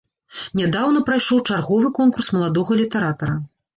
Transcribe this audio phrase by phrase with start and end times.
[0.61, 3.37] Нядаўна прайшоў чарговы конкурс маладога літаратара.